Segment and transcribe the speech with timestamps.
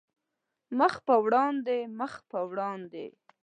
[0.79, 3.05] مخ په وړاندې، مخ په وړاندې